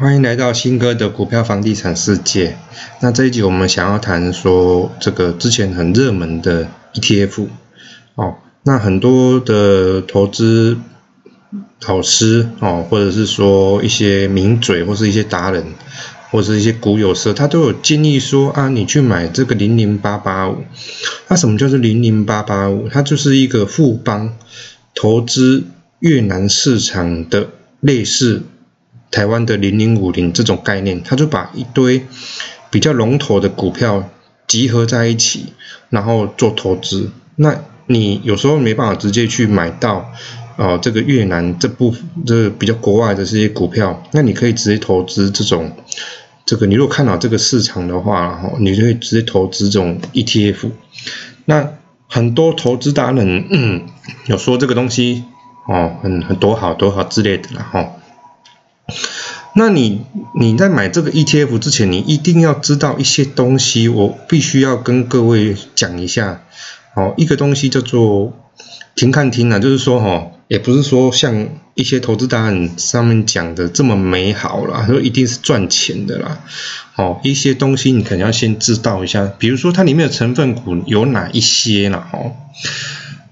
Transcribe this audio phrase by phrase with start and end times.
[0.00, 2.56] 欢迎来到新哥的股票房地产世界。
[3.00, 7.48] 那这一集我们想要谈说这个之前很热门的 ETF
[8.14, 10.78] 哦，那很多的投资
[11.84, 15.64] 老师哦，或者是说一些名嘴或是一些达人，
[16.30, 20.58] 或是一些股友社，他都有建议说啊，你去买这个零零八八五。
[21.26, 22.88] 那什么叫做零零八八五？
[22.88, 24.36] 它就是一个富邦
[24.94, 25.64] 投资
[25.98, 27.48] 越南市场的
[27.80, 28.44] 类似。
[29.10, 32.06] 台湾的零零五零这种概念，他就把一堆
[32.70, 34.08] 比较龙头的股票
[34.46, 35.52] 集合在一起，
[35.90, 37.10] 然后做投资。
[37.36, 40.12] 那你有时候没办法直接去买到，
[40.56, 41.94] 哦，这个越南这部
[42.26, 45.72] 这比较国外的这些股票，那你可以直接投资这种，
[46.44, 50.70] 这个你如果看好这个市场的话，然后，你就可以直接投资这种 ETF。
[51.46, 51.70] 那
[52.08, 53.86] 很多投资达人嗯，
[54.26, 55.24] 有说这个东西
[55.66, 57.97] 哦，很很多好多好之类的然后。
[59.54, 60.02] 那你
[60.38, 66.42] 你在买这个 ETF 之前，你一定要知道一些东西，我必须要跟各位讲一下。
[66.94, 68.32] 哦，一个东西叫做
[68.94, 76.40] 停看听啊，就是说哈，也不是说像一些投资答案上面讲的这么美好啦，说一定是赚钱的啦。
[76.96, 82.08] 哦，一些东西你可能要先知道一下，比如说它里面的成分股有哪一些啦。
[82.12, 82.32] 哦，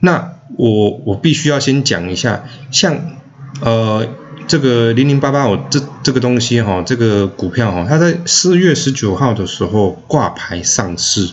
[0.00, 3.16] 那我我必须要先讲一下，像
[3.61, 4.09] 呃。
[4.48, 11.30] 这个零零八八，我这这个东西哈，这个股票哈，它在四月十九号的时候挂牌上市，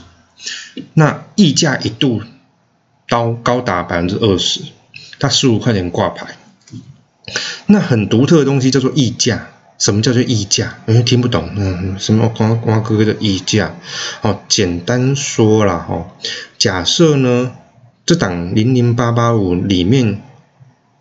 [0.95, 2.21] 那溢价一度
[3.07, 4.61] 高高达百分之二十，
[5.19, 6.35] 它十五块钱挂牌。
[7.67, 10.79] 那很独特的东西叫做溢价，什么叫做溢价？
[10.87, 13.75] 因为听不懂，嗯，什么光光哥哥的溢价？
[14.21, 16.07] 哦，简单说了哈，
[16.57, 17.51] 假设呢，
[18.05, 20.21] 这档零零八八五里面。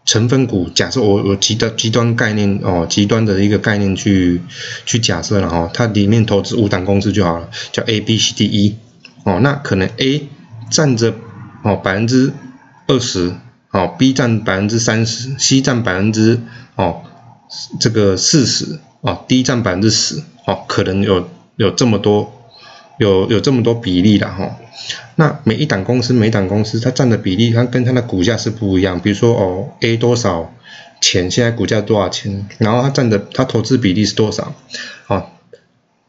[0.05, 4.41] 成分股，假设我我极端极端概念哦，极端的一个概念去
[4.85, 8.77] 去假设了哈，它里面投资五档公司就好了，叫 A B C D E
[9.25, 10.29] 哦，那可能 A
[10.71, 11.15] 占着
[11.63, 12.33] 哦百分之
[12.89, 13.33] 二十
[13.71, 16.41] 哦，B 占百分之三十，C 占百分之
[16.75, 17.03] 哦
[17.79, 22.42] 这个四十哦，D 占百分之十哦，可能有有这么多。
[22.99, 24.57] 有有这么多比例的哈，
[25.17, 29.01] 那每一档公司每一档公司它占的比例，它跟它的股价是不一样。
[29.01, 30.53] 比如说哦，A 多少
[31.01, 34.55] 钱，现在股价多少钱，然后它占的它投资比例是多少？
[35.09, 35.27] 哦，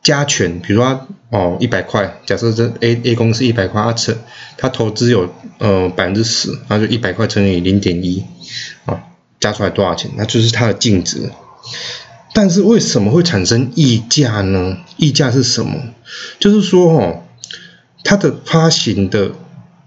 [0.04, 4.16] 加权，比如说哦一百块，假设这 A A 公司一百块，它乘
[4.58, 8.24] 它投资有呃百分之十，那就一百块乘以零点一，
[8.86, 9.04] 啊，
[9.40, 10.12] 加出来多少钱？
[10.16, 11.32] 那就是它的净值。
[12.34, 14.78] 但是为什么会产生溢价呢？
[14.98, 15.80] 溢价是什么？
[16.40, 17.24] 就是说，哦，
[18.04, 19.34] 它的发行的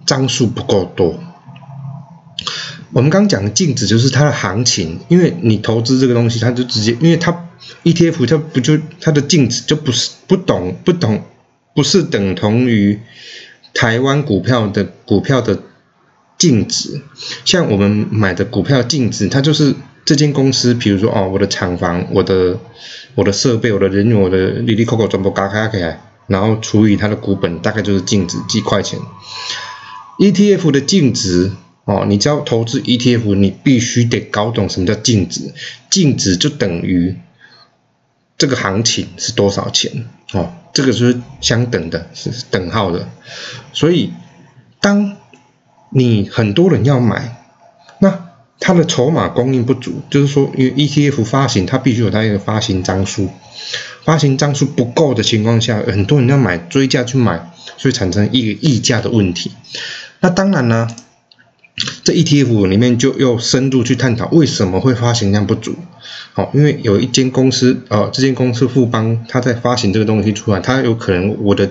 [0.07, 1.19] 张数不够多。
[2.93, 7.49] 我们刚讲的净值就是它的行情，因为你投资这个东西，它就直接，因为它
[7.83, 11.25] ETF 它不就它的净值就不是不懂不懂，
[11.75, 13.01] 不是等同于
[13.75, 15.61] 台湾股票的股票的
[16.39, 17.03] 净值，
[17.45, 19.75] 像我们买的股票净值，它就是。
[20.07, 22.59] 这间公司，比如说哦，我的厂房、我的
[23.17, 28.99] 我的设备、我的人员、我的里里扣扣全部嘎开起来，然后除以它的股本，大概就是净值几块钱。
[30.19, 31.51] ETF 的净值
[31.85, 35.53] 哦，你只要投资 ETF，你必须得搞懂什么叫净值，
[35.91, 37.17] 净值就等于
[38.39, 43.09] 这个行情是多少钱哦，这个是相等的，是等号的。
[43.73, 44.13] 所以，
[44.81, 45.17] 当
[45.91, 47.46] 你很多人要买，
[48.59, 53.29] 它的筹码供应不足，就是说，因为 ETF 发行，它必须有它一个发行张数，
[54.05, 59.53] 发行张数不够的情况下，很多人要买追加去买，所以产生一个溢价的问题。
[60.21, 60.89] 那当然呢，
[62.03, 65.77] 这 ETF 里面就又深入去探讨为什么会发行量不足。
[66.33, 71.71] 好，因为有一间公司，呃，这间公司富邦，它在发行这个东西出来，它有可能我的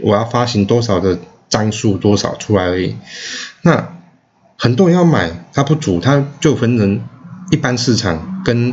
[0.00, 1.18] 我要发行多少的
[1.48, 2.96] 张数多少出来而已。
[3.62, 3.95] 那
[4.56, 7.00] 很多人要买，它不足，它就分成
[7.50, 8.72] 一般市场跟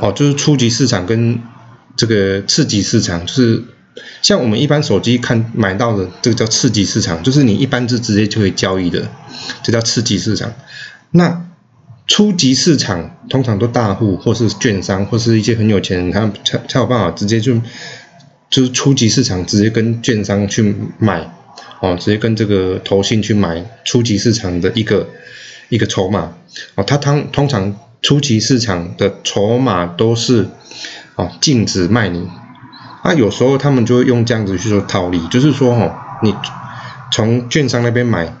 [0.00, 1.40] 哦，就是初级市场跟
[1.96, 3.62] 这个次级市场，就是
[4.22, 9.08] 像我们一般手机看买到的这个叫次级市场，就是你一般是直接就可以交易的，
[9.62, 10.52] 这叫次级市场。
[11.10, 11.44] 那
[12.06, 17.54] 初级市场通常都大户或是券商或是一些很有钱人，他才才有办法直接就
[18.50, 21.30] 就是初级市场直接跟券商去买。
[21.82, 25.08] 哦，直接跟这个投信去买初级市场的一个
[25.68, 26.32] 一个筹码，
[26.76, 30.46] 哦，它通通常初级市场的筹码都是
[31.16, 32.28] 哦禁止卖你，
[33.02, 35.92] 啊，有时候他们就会用这样子去做套利，就是说哦，
[36.22, 36.32] 你
[37.10, 38.32] 从券商那边买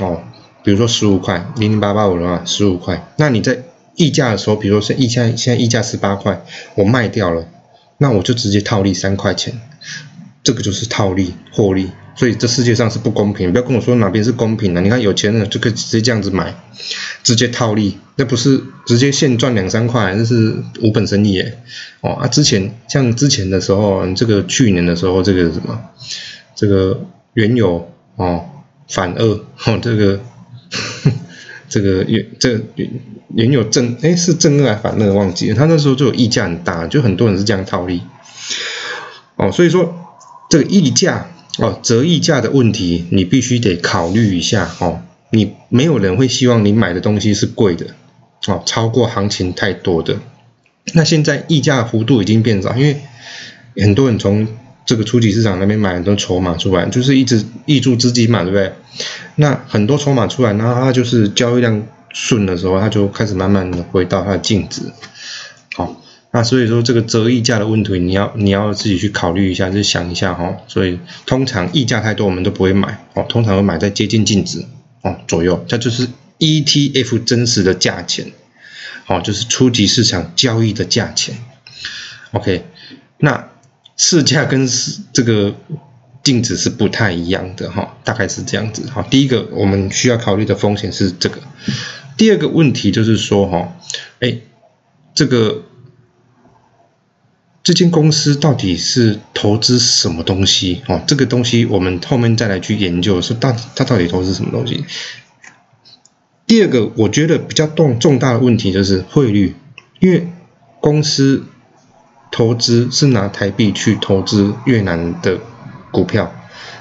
[0.00, 0.20] 哦，
[0.64, 3.62] 比如说十五块零零八八五的话，十五块，那你在
[3.94, 7.46] 溢价的时候，比如说是溢价现在溢价十八块，我卖掉了，
[7.98, 9.60] 那我就直接套利三块钱，
[10.42, 11.92] 这个就是套利获利。
[12.18, 14.80] 所以这世界上是不公平，不要跟我说哪边是公平的。
[14.80, 16.52] 你看有钱人就可以直接这样子买，
[17.22, 21.40] 直接套利，那不是直接现赚两三块，那是无本生意。
[22.00, 25.80] 哦啊，之前像之前的时候，这个去年的时候，这个什么，
[26.56, 28.44] 这个原油哦
[28.88, 30.18] 反二哦这个
[31.70, 32.90] 这个原这原
[33.32, 38.02] 原有正哎是正二还反二忘记了，他那时候就有溢价很大，就很多人是这样套利。
[39.36, 39.94] 哦，所以说
[40.50, 41.28] 这个溢价。
[41.58, 45.02] 哦，折溢价的问题，你必须得考虑一下哦。
[45.30, 47.86] 你没有人会希望你买的东西是贵的，
[48.46, 50.16] 哦，超过行情太多的。
[50.94, 53.00] 那现在溢价幅度已经变少，因为
[53.76, 54.48] 很多人从
[54.86, 58.72] 这个初级市场那边买很多筹码出来，就是一直溢出资金嘛，对不对？
[59.34, 64.80] 那很多筹码出来，然后它就是交易量顺的时候，它就开始慢慢的回到它的净值，
[66.30, 70.58] 那所以说这个折溢价的问题，你要你要自己去考虑一下，就想一下哈。
[70.66, 74.62] 所以通常溢价太多，我们都不会买哦，通常会买在接近净值
[75.02, 76.06] 哦左右，这就是
[76.38, 78.30] ETF 真实的价钱，
[79.06, 81.34] 哦，就是初级市场交易的价钱。
[82.32, 82.66] OK，
[83.16, 83.48] 那
[83.96, 85.54] 市价跟市这个
[86.22, 89.00] 净值是不太一样的哈，大概是这样子哈。
[89.08, 91.40] 第一个我们需要考虑的风险是这个，
[92.18, 93.72] 第二个问题就是说哈，
[94.20, 94.36] 哎，
[95.14, 95.62] 这个。
[97.68, 100.80] 这间公司到底是投资什么东西？
[100.86, 104.86] 哦，这个东西我们后面再来去研究，说到它到底投资什么东西。
[106.46, 109.54] 第二个，我觉得比较重重大的问题就是汇率，
[110.00, 110.26] 因为
[110.80, 111.44] 公司
[112.32, 115.38] 投资是拿台币去投资越南的
[115.92, 116.34] 股票，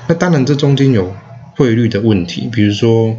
[0.08, 1.14] 那当然这中间有
[1.58, 3.18] 汇率的问题，比如说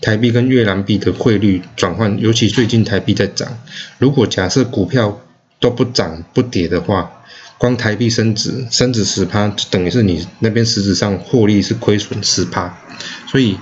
[0.00, 3.56] 台币跟越南币的汇率转换，尤其最近台币在涨，
[3.98, 5.20] 如果假设股票。
[5.60, 7.10] 都不涨不跌的话，
[7.58, 12.78] 光台币升值升值十趴，等于是你那边实质上获利是亏损十趴。
[13.26, 13.58] 所以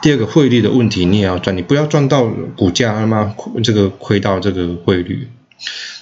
[0.00, 5.28] 第二个汇率的问题你也要赚，你不要赚到股价他妈这个亏到这个汇率。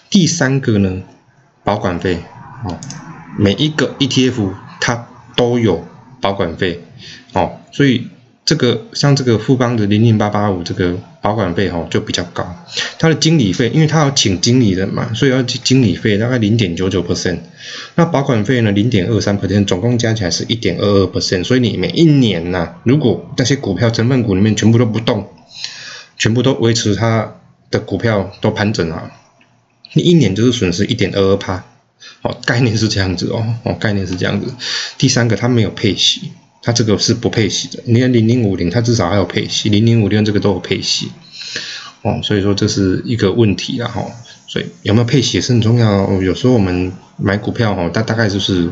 [0.09, 1.03] 第三个呢，
[1.65, 2.23] 保管费
[2.65, 2.79] 哦，
[3.39, 5.85] 每一个 ETF 它都有
[6.21, 6.83] 保管费
[7.33, 8.09] 哦，所以。
[8.43, 12.65] 这个像这个富邦的零零八八五这个保管费哈就比较高，
[12.99, 17.39] 它的经理费，因为它要请经理人嘛，所以要经理费大概零点九九 percent，
[17.95, 25.29] 那保管费呢零点二三 percent，总共加起来是一点二二 percent，所以你每一年呐，如果那些股票成分股里面全部都不动，
[26.17, 27.35] 全部都维持它
[27.71, 29.11] 的股票都盘整啊，
[29.93, 31.65] 你一年就是损失一点二二趴，
[32.23, 34.55] 哦，概念是这样子哦，哦，概念是这样子。
[34.97, 36.33] 第三个，它没有配息。
[36.63, 41.11] 它这个是不配息的，你看零零五零，它至少还有配息，零零五六这个都有配息，
[42.03, 44.05] 哦，所以说这是一个问题了哈，
[44.47, 46.13] 所以有没有配息也是很重要。
[46.21, 48.71] 有时候我们买股票哈，大大概就是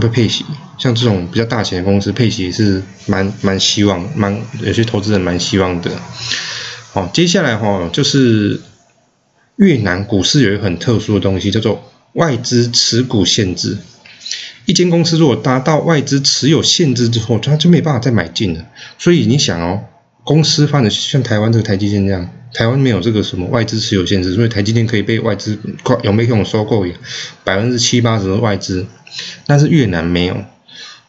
[0.00, 0.44] 不配息，
[0.78, 5.92] 像这种比较大型的公司配息是蛮蛮希望，蛮有些投资人蛮希望的。
[6.92, 8.60] 好，接下来哈就是
[9.54, 11.84] 越南股市有一个很特殊的东西，叫做
[12.14, 13.78] 外资持股限制。
[14.66, 18.64] 一间公司如果达到外资持有限制之后，它就没办法再买进了。
[18.98, 19.80] 所以你想哦，
[20.24, 25.58] 公司发展像台湾这个台积电这样，台湾没有这个什么外资持有限制，所以台积电可以被外资
[26.02, 26.84] 有没有收购，
[27.42, 28.86] 百分之七八十的外资。
[29.46, 30.44] 但是越南没有。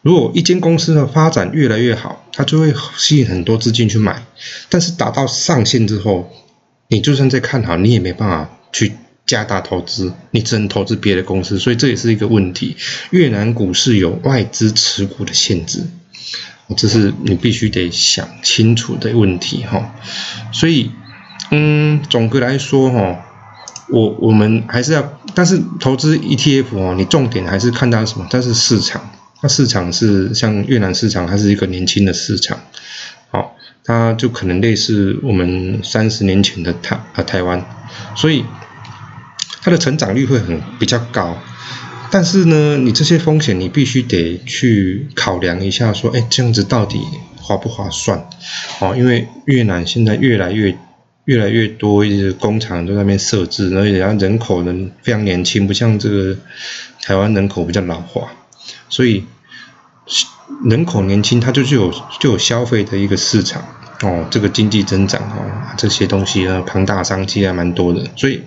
[0.02, 4.24] 如果一间公司的发展越来越好，它就会吸引很多资金去买。
[4.68, 6.28] 但是达到上限之后，
[6.88, 8.92] 你就算再看好，你也没办法去。
[9.24, 12.76] 加大投资，你只能投资别的公司，所以这也是一个问题。
[13.10, 15.86] 越南股市有外资持股的限制，
[16.76, 19.94] 这是你必须得想清楚的问题哈。
[20.52, 20.90] 所以，
[21.50, 23.24] 嗯，总的来说哈，
[23.90, 28.26] 我我们还是要，但是投资 ETF 哦，你重点还是看它什么？
[28.28, 29.10] 它是市场，
[29.40, 32.58] 它市场是像越南市场，它是一个年轻的市场，
[33.30, 37.64] 好，它就可能类似我们三十年前的台啊台湾，
[38.16, 38.44] 所以。
[39.62, 41.38] 它的成长率会很比较高，
[42.10, 47.00] 但是呢，你这些风险你必须得去考量一下，说，哎，这样子到底
[47.36, 48.28] 划不划算？
[48.80, 50.76] 哦，因为越南现在越来越
[51.26, 56.36] 越来越多一些工厂在那边设置，而且它人口呢非常年轻，不像这个
[57.00, 58.32] 台湾人口比较老化，
[58.88, 59.24] 所以
[60.64, 63.64] 人口年轻，它就是有就有消费的一个市场。
[64.02, 68.42] 哦，这个经济增长哦，这些东西呢，庞大商机还蛮多的，所以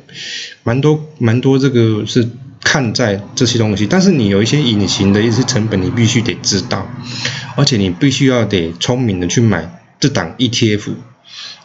[0.64, 2.28] 蛮多蛮多这个是
[2.62, 6.88] 看在这些东西，但是你有一些隐形的一些成本，你必须得知道，
[7.56, 10.94] 而且你必须要得聪明的去买这档 ETF，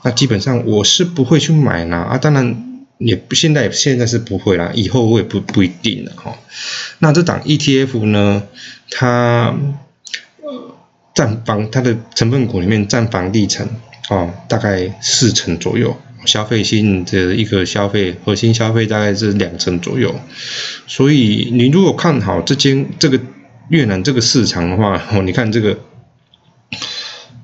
[0.05, 6.37] 那基本上我是不会去买啦啊，当然也不现在现在是不会啦，以后会不不一定了哈。
[6.99, 8.43] 那这档 ETF 呢，
[8.91, 9.55] 它
[11.21, 13.69] 占房它的成分股里面占房地产
[14.09, 20.19] 哦，大概四成左右，消费性的一个消费核心消费大概是两成左右。
[20.87, 23.21] 所以你如果看好这间这个
[23.69, 25.79] 越南这个市场的话，哦，你看这个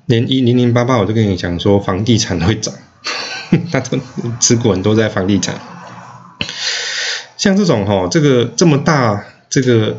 [0.07, 2.73] 连一零零八八我都跟你讲说房地产会涨。
[3.71, 3.99] 他都
[4.41, 5.55] 持股很多在房地产，
[7.37, 9.97] 像这种哈，这个这么大，这个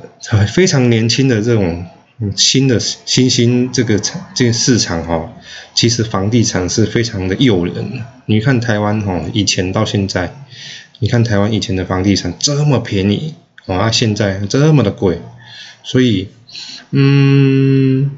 [0.54, 1.86] 非常年轻的这种
[2.36, 5.34] 新的新兴这个产这个市场哈，
[5.74, 8.04] 其实房地产是非常的诱人。
[8.26, 10.34] 你看台湾哈，以前到现在，
[11.00, 15.20] 你看台湾以前的房地产这么便宜，啊，现在这么的贵，
[15.84, 16.30] 所以，
[16.92, 18.12] 嗯。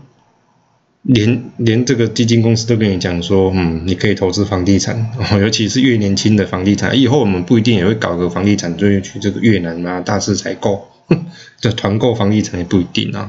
[1.01, 10.87] 连连这个基金公司都跟你讲说，嗯，你可以投资房地产， 尤其是越年轻的房地产，以后我们不一定也会搞个房地产，就去这个越南啊，大肆采购，
[11.59, 13.27] 这团购房地产也不一定啊，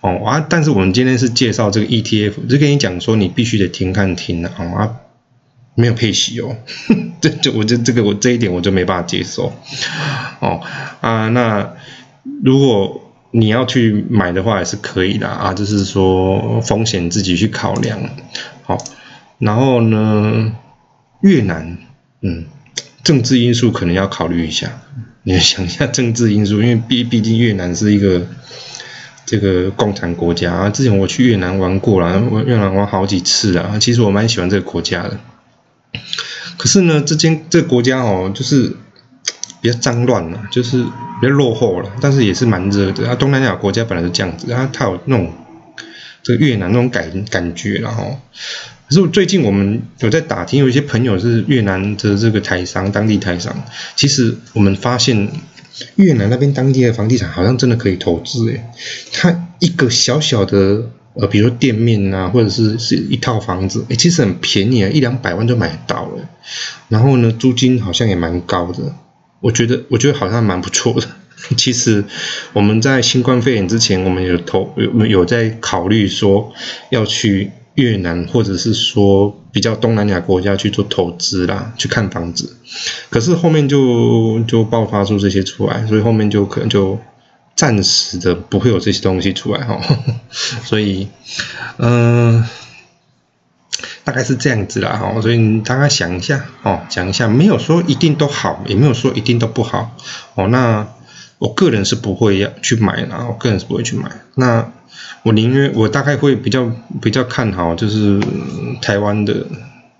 [0.00, 4.96] 哦，啊，但是我们今天是介绍这个 ETF，就跟你讲说，你必须得听看听的，啊，
[5.74, 6.56] 没有配息哦，
[7.20, 9.52] 这就我这这个我这一点我就没办法接受，
[10.40, 10.60] 哦，
[11.00, 11.74] 啊，那
[12.42, 13.02] 如果。
[13.32, 18.00] 你要去买的话也是可以的啊，就是说风险自己去考量，
[18.62, 18.78] 好，
[19.38, 20.52] 然后呢，
[21.20, 21.76] 越南，
[22.22, 22.46] 嗯，
[23.06, 24.68] 政治因素可能要考虑一下，
[25.22, 28.26] 你想一下政治因素，因为毕毕竟越南是一个
[29.24, 30.68] 这个共产国家啊。
[30.68, 35.20] 之前我去越南玩过了，越南玩好几次啊，其实我蛮喜欢这个国家的。
[36.56, 38.76] 可是呢，这间这个国家哦，就是。
[39.58, 40.80] 比较脏乱了，就是
[41.20, 43.08] 比较落后了，但是也是蛮热的。
[43.08, 45.32] 啊，东南亚国家本来是这样子，啊，它有那种
[46.26, 48.18] 这越南那种感感觉，然后，
[48.88, 53.54] 可是我最近我们有在打听，有一些朋友是越南的这个台商，当地台商，
[53.94, 55.30] 其实我们发现
[55.94, 58.60] 越南那边当地的房地产好像真的可以投资，诶，
[59.12, 66.28] 它一个小小的呃，比如说店面啊，或者是是一套房子，诶，其实很便宜啊，一两百万就买到了，
[66.88, 68.92] 然后呢，租金好像也蛮高的。
[69.40, 71.06] 我觉得，我觉得好像蛮不错的。
[71.56, 72.04] 其实
[72.52, 76.52] 我们在新冠肺炎之前，我们有投有有在考虑说
[76.90, 82.56] 要去越南，或者是说比较东南亚国家去做投资啦，去看房子。
[83.10, 86.98] 可是后面就就爆发出这些出来，所以后面就可能就
[87.54, 89.78] 暂时的不会有这些东西出来哈。
[90.64, 91.08] 所以，
[91.78, 92.44] 嗯。
[94.04, 99.96] 大概是这样子啦，哈，所以你大概想一下，哦，讲一下，没有说一定都好，也没有说一定都不好，
[100.36, 100.86] 哦，那
[101.38, 104.10] 我个人是不会要去买啦，我个人是不会去买。
[104.34, 104.72] 那
[105.22, 106.70] 我宁愿我大概会比较
[107.02, 108.20] 比较看好，就是
[108.80, 109.46] 台湾的，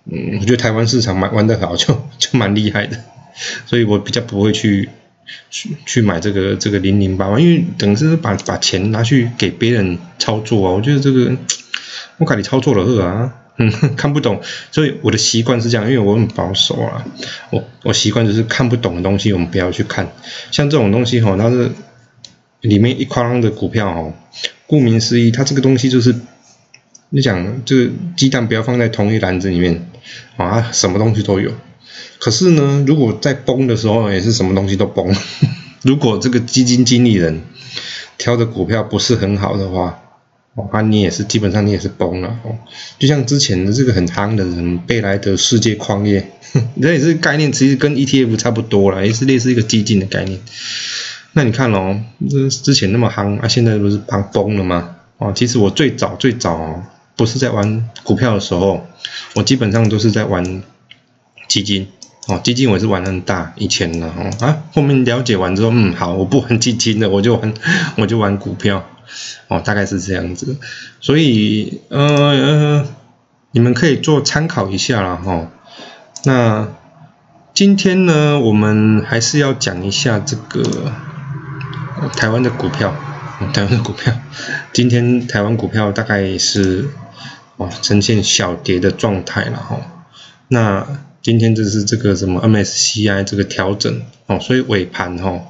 [0.05, 1.87] 嗯，我觉得台湾市场蛮玩得好，就
[2.19, 2.97] 就蛮厉害的，
[3.67, 4.89] 所以我比较不会去
[5.51, 11.37] 去去买这个这个零零八万，因为等于是把把钱拿去给别人操作啊，我觉得这个
[12.19, 13.33] 我看你操作了二啊。
[13.59, 17.05] 嗯， 看不懂，所以我的习惯是这样，因为我很保守啊，
[17.51, 20.13] 我我习惯就是看不懂的东西，我们不要去看。
[20.51, 21.71] 像这种东西哈，它是
[22.61, 24.13] 里面一筐的股票哈，
[24.67, 26.15] 顾名思义，它这个东西就是
[27.11, 29.89] 你讲这个鸡蛋不要放在同一篮子里面
[30.37, 31.53] 啊，什么东西都有。
[32.19, 35.15] 可是呢，如果在崩的时候，也是什么东西都崩。
[35.83, 37.43] 如果这个基金经理人
[38.19, 40.03] 挑的股票不是很好的话，
[40.57, 42.57] 哦，那你也是基本上你也是崩了哦，
[42.99, 46.31] 就像之前的这个很夯的人贝莱德世界矿业，
[46.81, 50.41] 这也是概念，其实跟 ETF 差不多了，也是类似一个基金的概念。
[51.35, 54.97] 那你看哦，这之前那么夯啊，现在不是崩崩了吗？
[55.19, 56.83] 哦，其实我最早最早
[57.17, 58.87] 不是在玩股票的时候，
[59.35, 60.63] 我基本上都是在玩
[61.49, 61.87] 基金。
[62.29, 67.55] 哦，基金我是玩很大以前的哦啊，后面了解完之后，嗯，好，我不玩基金了，我就玩
[67.99, 68.85] 我就玩股票。
[69.49, 70.57] 哦，大概是这样子，
[71.01, 72.87] 所以呃，
[73.53, 75.51] 你们可以做参考一下啦哈。
[76.25, 76.69] 那
[77.55, 80.93] 今天呢，我们还是要讲一下这个
[82.17, 82.95] 台湾的股票，
[83.55, 84.13] 台湾的股票。
[84.73, 86.89] 今天台湾股票大概是
[87.57, 89.81] 哦呈现小跌的状态了哈。
[90.49, 90.87] 那
[91.23, 95.41] 今天就是这个什么 MSCI 这个调整哦，所以尾盘哈。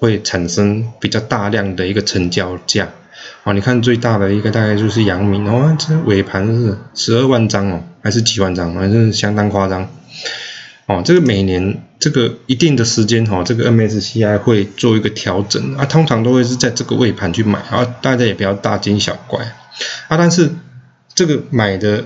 [0.00, 2.88] 会产生比较大量的一个成交价，
[3.44, 9.86] 哦，你看最大的一个大概就是阳明，哦，这尾盘是十二万张哦，还是几万张，反正相当夸张，
[10.86, 15.76] 哦，这个每年这个一定的时间哈，这个 MSCI 会做一个调整。
[15.76, 19.44] 啊，通常都会是在这个尾盘去买，啊，大家也不要大惊小怪，
[20.08, 20.50] 啊，但是
[21.14, 22.02] 这个买的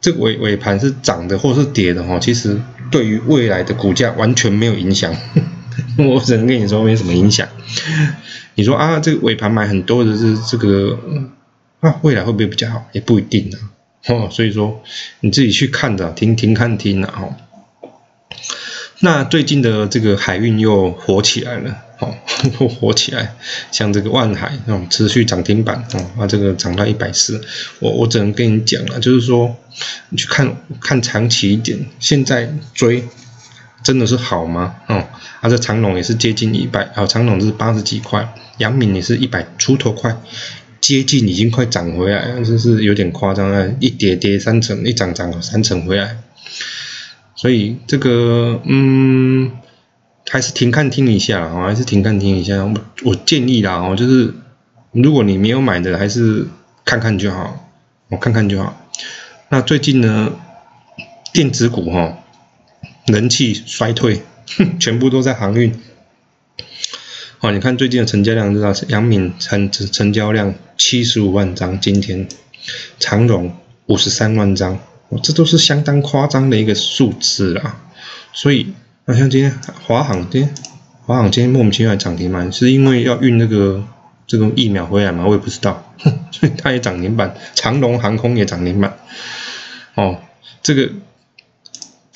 [0.00, 2.58] 这个尾尾盘是涨的或是跌的哈，其实
[2.90, 5.14] 对于未来的股价完全没有影响。
[5.98, 7.48] 我只能跟你说没什么影响。
[8.54, 10.98] 你说啊，这个尾盘买很多的是这个
[11.80, 12.86] 啊，未来会不会比较好？
[12.92, 13.56] 也不一定啊。
[14.08, 14.82] 哦，所以说
[15.20, 17.14] 你自己去看的，听听看听啊。
[17.20, 17.34] 哦，
[19.00, 22.14] 那最近的这个海运又火起来了，哦，
[22.68, 23.34] 火起来，
[23.70, 27.42] 像这个万海哦，持续涨停板哦，啊，这个涨到一百四。
[27.80, 29.54] 我我只能跟你讲了，就是说
[30.08, 33.04] 你去看看长期一点，现在追
[33.86, 34.74] 真的是好吗？
[34.88, 35.04] 哦，
[35.40, 40.16] 啊，这长龙也是接近一百，啊，长龙是八十几块，阳明也是一百出头块。
[40.80, 43.64] 接近已经快涨回来，就是有点夸张啊！
[43.78, 46.16] 一跌跌三成，一涨涨三成回来，
[47.36, 49.52] 所以这个嗯，
[50.28, 52.64] 还是停看听一下啊，还是停看听一下。
[52.64, 52.74] 我
[53.04, 54.34] 我建议啦哦，就是
[54.90, 56.48] 如果你没有买的，还是
[56.84, 57.70] 看看就好，
[58.08, 58.76] 我看看就好。
[59.48, 60.32] 那最近呢，
[61.32, 62.18] 电子股哈，
[63.06, 64.22] 人气衰退，
[64.80, 65.72] 全部都在航运。
[67.40, 72.26] 哦，你看最近的成交量，知道杨敏成成交量七十五万张，今天
[72.98, 73.54] 长荣
[73.86, 74.78] 五十三万张，
[75.10, 77.78] 哦这都是相当夸张的一个数字啦。
[78.32, 78.72] 所以，
[79.04, 80.54] 那像今天华航，今天
[81.02, 83.84] 华航今天莫名其妙涨停板，是因为要运那个
[84.26, 85.24] 这个疫苗回来吗？
[85.26, 85.94] 我也不知道，
[86.32, 87.36] 所以它也涨停板。
[87.54, 88.96] 长龙航空也涨停板。
[89.94, 90.18] 哦，
[90.62, 90.90] 这个。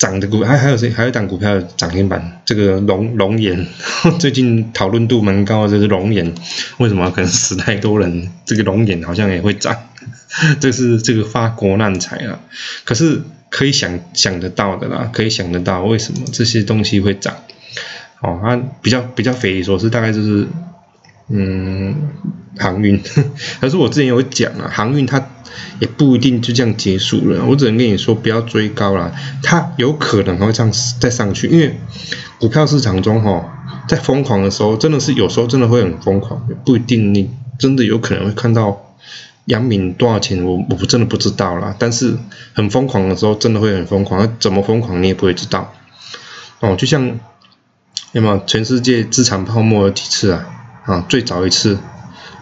[0.01, 0.89] 涨的股还还有谁？
[0.89, 3.67] 还有档股票涨停板，这个龙龙岩
[4.17, 6.33] 最近讨论度蛮高的，这是龙岩，
[6.79, 7.11] 为什么？
[7.11, 9.77] 可能死太多人，这个龙岩好像也会涨，
[10.59, 12.39] 这是这个发国难财啊。
[12.83, 17.35] 可是可以想想得到的啦，可以想得到为什么这些东西会涨？
[18.21, 20.47] 哦，它比较比较匪夷所思，大概就是。
[21.33, 21.95] 嗯，
[22.57, 23.01] 航运，
[23.61, 25.29] 可是我之前有讲啊，航运它
[25.79, 27.43] 也不一定就这样结束了。
[27.45, 31.47] 我只能跟你说，不要追高了，它有可能会上再上去。
[31.47, 31.79] 因为
[32.39, 38.95] 股票市场中哈，在疯狂的时候，真的是有时候真的会很疯狂，不一定你真的有可能会看到
[39.45, 41.75] 杨敏多少钱，我我真的不知道啦。
[41.79, 42.17] 但是
[42.53, 45.73] 很疯狂的时候，真的会很疯狂，怎么疯狂你也不会知道。
[46.59, 47.19] 哦，就像
[48.11, 50.45] 有没有全世界资产泡沫了几次啊？
[50.85, 51.77] 啊，最早一次，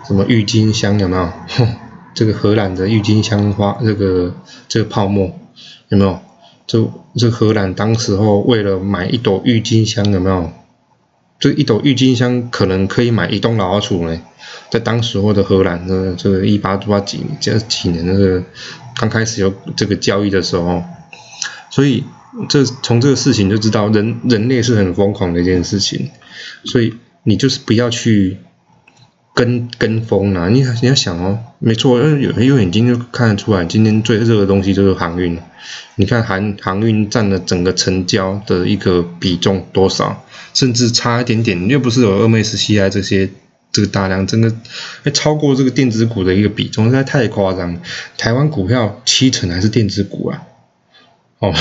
[0.07, 1.29] 什么郁金香有没有？
[2.15, 4.33] 这个荷兰的郁金香花，这个
[4.67, 5.39] 这个泡沫
[5.89, 6.19] 有没有？
[6.65, 10.51] 这这荷兰当时候为了买一朵郁金香有没有？
[11.39, 14.21] 这一朵郁金香可能可以买一栋老厝呢，
[14.69, 18.43] 在当时候的荷兰的这个一八八几这几年那个
[18.95, 20.83] 刚开始有这个交易的时候，
[21.69, 22.03] 所以
[22.49, 26.09] 这从这个事情就知道人人类是很疯狂的一件事情，
[26.65, 26.95] 所以。
[27.23, 28.37] 你就是不要去
[29.39, 35.39] 跟跟风啦，你你要想哦，没错，因为有眼睛就看得出来，今天最热的东西就是航运。
[35.95, 43.29] 你看航航运占了整个成交的一个比重多少，甚至差一点点，又不是有 MSCI 这些
[43.71, 44.53] 这个大量，真的
[45.13, 47.79] 超过这个电子股的一个比重，实在太夸张。
[48.17, 50.43] 台湾股票七成还是电子股啊？
[51.39, 51.53] 哦，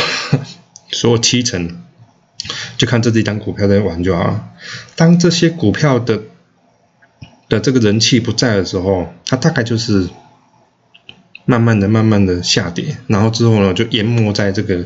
[0.91, 1.81] 说七成。
[2.77, 4.49] 就看这几张股票在玩就好了。
[4.97, 6.23] 当这些股票的
[7.49, 10.09] 的这个人气不在的时候，它大概就是
[11.45, 14.85] 慢慢的、慢慢的下跌，然后之后呢，就淹没在这个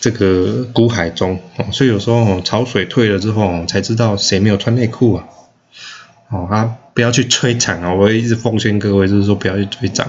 [0.00, 1.40] 这个股海中。
[1.56, 5.24] 哦，所以有时候潮水退了之后，才知道谁没有穿内裤啊。
[6.28, 7.94] 哦，啊，不要去追涨啊！
[7.94, 10.08] 我一直奉劝各位，就是说不要去追涨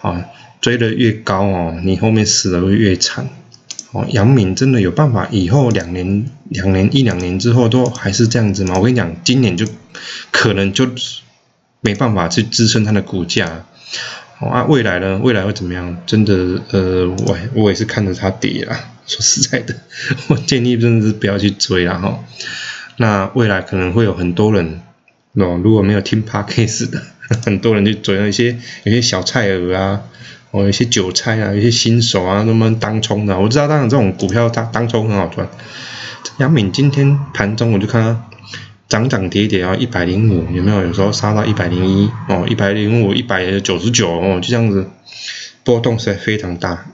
[0.00, 0.24] 啊，
[0.60, 3.28] 追的越高哦，你后面死的会越惨。
[3.92, 5.28] 哦，杨敏真的有办法？
[5.30, 8.76] 以后两年、两年、一两年之后都还是这样子吗？
[8.78, 9.66] 我跟你讲，今年就
[10.30, 10.88] 可能就
[11.82, 13.66] 没办法去支撑它的股价。
[14.40, 15.20] 哦啊，未来呢？
[15.22, 15.96] 未来会怎么样？
[16.06, 18.92] 真的，呃，我我也是看着它跌啊。
[19.06, 19.74] 说实在的，
[20.28, 22.24] 我建议真的是不要去追了哈。
[22.96, 24.80] 那未来可能会有很多人
[25.34, 27.02] 哦，如果没有听 Parkcase 的，
[27.44, 30.02] 很多人去追那些有些小菜鹅啊。
[30.52, 35.48] 哦，有些韭菜啊，有些新手啊，他们当冲的，我知道，当然这种股票当当冲很好赚。
[36.38, 38.24] 杨敏今天盘中我就看它
[38.86, 40.82] 涨涨跌跌啊，一百零五有没有？
[40.82, 44.86] 有时候杀到一百零一哦，一百零五、一百九十九哦，就这样子
[45.64, 46.84] 波动实在非常大，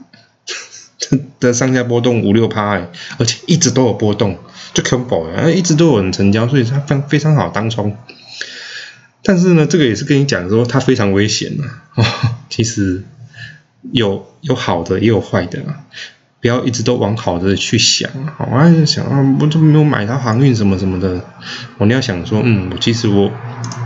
[1.41, 4.37] 的上下波动五六趴哎，而且一直都有波动，
[4.73, 7.97] 就 c o m b 啊，一直都有人成交，所以它非非常好当冲。
[9.21, 12.05] 但是呢，这个也是跟你讲说它非常危险的哦，
[12.49, 13.03] 其实。
[13.91, 15.85] 有有好的也有坏的啊，
[16.41, 21.23] 不要一直都往好的去想，好啊想啊，我怎么没有买它航运什么什么的？
[21.77, 23.31] 我你要想说，嗯，其实我，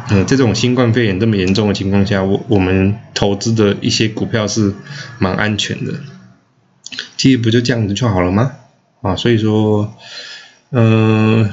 [0.09, 4.73] 嗯，这种新冠肺炎这么严重的情况下，我我们投资的一些股票是
[5.19, 5.93] 蛮安全的，
[7.17, 8.51] 其实不就这样子就好了吗？
[9.01, 9.93] 啊，所以说，
[10.71, 11.49] 嗯，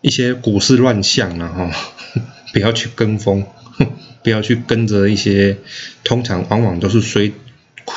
[0.00, 1.70] 一些股市乱象了哈，
[2.52, 3.44] 不要去跟风，
[4.22, 5.58] 不要去跟着一些，
[6.04, 7.32] 通常往往都是衰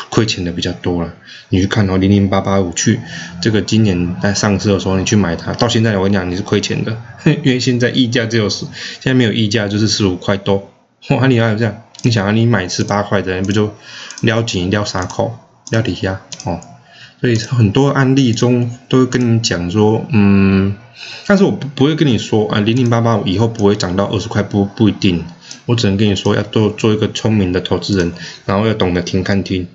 [0.10, 1.14] 亏钱的比较多了。
[1.50, 3.00] 你去看哦，零零八八五去
[3.42, 8.66] 这个今年在上市的时候，你去买它，到现在我跟你讲你是亏钱的， 因为现在溢价只有十，
[9.00, 10.72] 现在没有溢价就是十五块多。
[11.10, 13.74] 哇，你要这样，你想要你买十八块的，你不就
[14.22, 15.38] 撩紧撩啥口，
[15.70, 16.60] 撩底下哦？
[17.22, 20.76] 所以很多案例中都会跟你讲说，嗯，
[21.28, 25.24] 但是我不不会跟你说啊，零零八八五以后不会涨到二十块，不不一定。
[25.68, 28.12] 我只能跟你说，要做做一个聪明的投资人，
[28.46, 29.68] 然后要懂得停看听，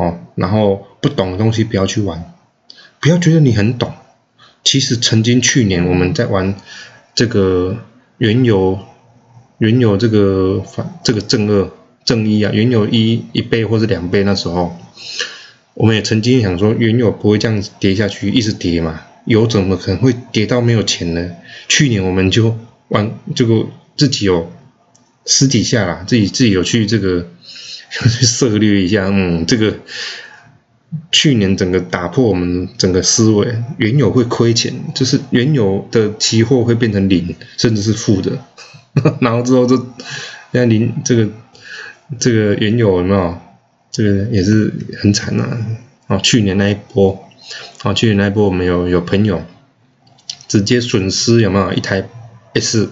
[0.00, 2.32] 哦，然后不懂的东西不要去玩，
[3.00, 3.92] 不要觉得你很懂。
[4.64, 6.54] 其实曾经去年我们在玩
[7.14, 7.76] 这个
[8.18, 8.78] 原油，
[9.58, 11.70] 原油这个反这个正二
[12.04, 14.76] 正一啊，原油一一倍或者两倍那时候。
[15.74, 19.02] 我们也曾经想说，原油不会这样子跌下去，一直跌嘛？
[19.24, 21.30] 油怎么可能会跌到没有钱呢？
[21.68, 22.58] 去年我们就
[22.88, 24.50] 玩这个自己有
[25.24, 27.28] 私底下啦，自己自己有去这个
[27.90, 29.74] 去涉猎一下，嗯，这个
[31.12, 38.38] 去年整个打破我们整个思维，原油会亏钱，就是原油的期货会变成零，甚至是负的，
[39.20, 41.28] 然后之后就现在零这个
[42.18, 43.38] 这个原油有没有？
[43.92, 45.58] 这个也是很惨呐，
[46.06, 47.28] 哦，去年那一波，
[47.82, 49.42] 哦，去年那一波我们有有朋友
[50.46, 52.08] 直接损失有没有一台
[52.54, 52.88] S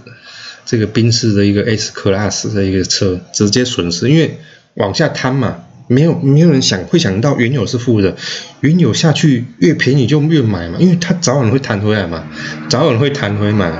[0.67, 4.39] 这个宾士的一个 S Class 的一个车直接损失，因为
[4.79, 8.17] 往下摊嘛，没有没有人想会想到原油是负的，
[8.61, 12.25] 原油下去越便宜就越买嘛，因为它早晚会弹回来嘛，
[12.69, 13.71] 早晚会弹回买，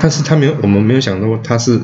[0.00, 1.80] 但是他没有我们没有想到它是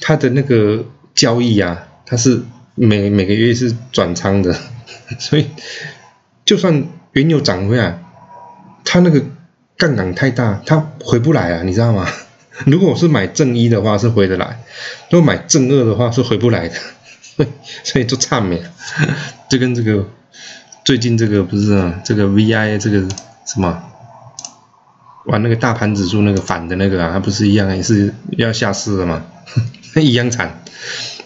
[0.00, 2.42] 它的那个交易啊，它是。
[2.78, 4.54] 每每个月是转仓的，
[5.18, 5.46] 所以
[6.44, 8.02] 就算原油涨回来，
[8.84, 9.22] 它那个
[9.78, 12.06] 杠杆太大，它回不来啊，你知道吗？
[12.66, 14.60] 如果我是买正一的话是回得来，
[15.10, 16.74] 如果买正二的话是回不来的，
[17.84, 18.70] 所以就差没了。
[19.48, 20.06] 就跟这个
[20.84, 23.00] 最近这个不是啊，这个 VI 这个
[23.46, 23.82] 什么
[25.26, 29.24] 玩那个大盘指数那个反的那个啊，它不是一样也是要下市的吗？
[29.96, 30.62] 一样惨。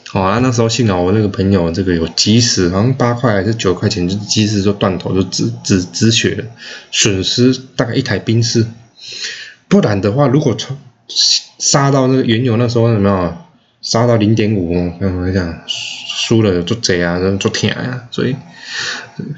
[0.08, 6.44] 好啊，那时候幸好我那个朋友这个有及时，好像八块还是九块钱就及时就断头就止止止血了，
[6.90, 8.66] 损失大概一台冰室，
[9.68, 10.56] 不然的话如果
[11.58, 13.36] 杀到那个原油那时候有没有
[13.82, 18.36] 杀到零点五，跟我讲输了就贼啊，就甜啊，所以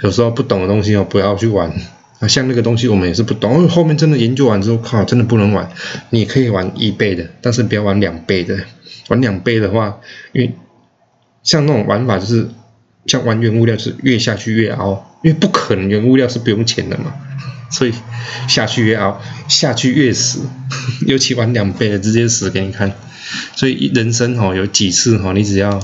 [0.03, 1.73] 有时候不懂的东西哦不要去玩
[2.21, 5.71] 啊，像那个东西我们也是不懂，后面真的研究完之后靠真的不能玩，
[6.11, 8.59] 你可以玩一倍的，但是不要玩两倍的。
[9.09, 9.99] 玩两倍的话，
[10.33, 10.55] 因为
[11.43, 12.49] 像那种玩法就是
[13.05, 17.13] 像玩原物料是越下去越凹，因为不可能原物料是不用钱的嘛，
[17.69, 17.93] 所以
[18.49, 20.47] 下去越凹，下去越死，
[21.07, 22.93] 尤其玩两倍的直接死给你看。
[23.57, 25.81] 所以人生哈有几次哈，你只要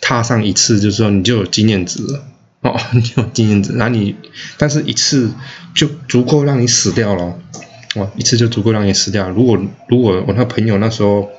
[0.00, 2.24] 踏上一次，就是说你就有经验值了
[2.60, 4.16] 哦， 你有经验值，那你
[4.58, 5.30] 但是一次
[5.74, 7.38] 就足够让你死掉了，
[7.94, 9.28] 哦，一次就足够让你死掉。
[9.30, 11.30] 如果如果我那朋友那时候。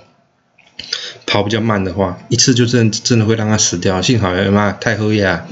[1.28, 4.02] 跑比较慢的话，一次就真真的会让他死掉。
[4.02, 5.46] 幸好他妈太黑呀，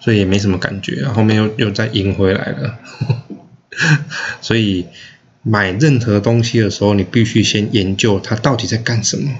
[0.00, 1.04] 所以也没什么感觉。
[1.08, 2.78] 后面又又再赢回来了。
[4.40, 4.86] 所以
[5.48, 9.30] 买任何东西的时候，你必须先研究它到底在干什么，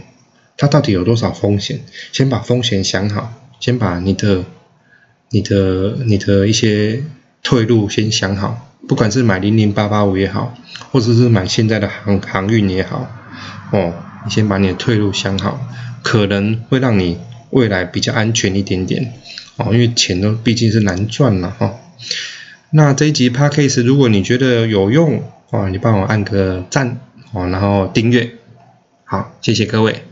[0.57, 1.81] 它到底有多少风险，
[2.12, 4.45] 先把风险想好，先把你的、
[5.31, 7.03] 你的、你的一些
[7.42, 8.73] 退路先想好。
[8.87, 10.55] 不管是买零零八八五也好，
[10.92, 13.11] 或者是买现在的航航运也好，
[13.73, 13.92] 哦。
[14.25, 15.69] 你先把你的退路想好，
[16.03, 17.16] 可能会让你
[17.51, 19.12] 未来比较安全一点点
[19.57, 21.75] 哦，因为钱都毕竟是难赚了哈。
[22.71, 26.98] 那这一集 p a c k a s e 如果你觉得有用哦，你帮我按个赞
[27.32, 28.30] 哦，然后订阅，
[29.04, 30.02] 好，谢谢各位。